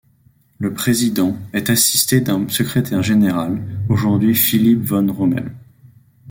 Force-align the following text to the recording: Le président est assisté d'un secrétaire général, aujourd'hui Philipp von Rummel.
Le 0.57 0.73
président 0.73 1.37
est 1.53 1.69
assisté 1.69 2.21
d'un 2.21 2.49
secrétaire 2.49 3.03
général, 3.03 3.61
aujourd'hui 3.87 4.33
Philipp 4.33 4.81
von 4.81 5.13
Rummel. 5.13 5.53